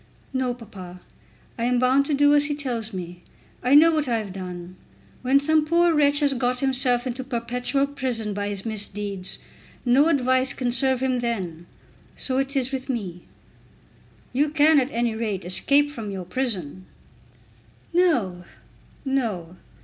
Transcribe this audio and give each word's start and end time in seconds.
"No, 0.33 0.55
papa. 0.55 0.99
I 1.59 1.65
am 1.65 1.77
bound 1.77 2.07
to 2.07 2.15
do 2.15 2.33
as 2.33 2.45
he 2.45 2.55
tells 2.55 2.91
me. 2.91 3.21
I 3.61 3.75
know 3.75 3.91
what 3.91 4.07
I 4.07 4.17
have 4.17 4.33
done. 4.33 4.75
When 5.21 5.39
some 5.39 5.63
poor 5.63 5.93
wretch 5.93 6.21
has 6.21 6.33
got 6.33 6.59
himself 6.59 7.05
into 7.05 7.23
perpetual 7.23 7.85
prison 7.85 8.33
by 8.33 8.47
his 8.49 8.65
misdeeds, 8.65 9.37
no 9.85 10.07
advice 10.07 10.55
can 10.55 10.71
serve 10.71 11.01
him 11.03 11.19
then. 11.19 11.67
So 12.15 12.39
it 12.39 12.55
is 12.55 12.71
with 12.71 12.89
me." 12.89 13.25
"You 14.33 14.49
can 14.49 14.79
at 14.79 14.89
any 14.89 15.13
rate 15.13 15.45
escape 15.45 15.91
from 15.91 16.09
your 16.09 16.25
prison." 16.25 16.87
"No; 17.93 18.45
no. 19.05 19.57